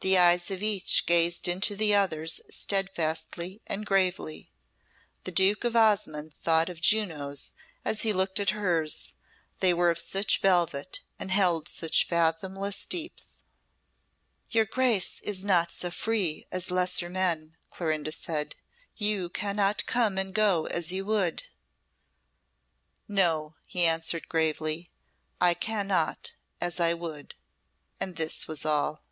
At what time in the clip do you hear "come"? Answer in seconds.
19.86-20.16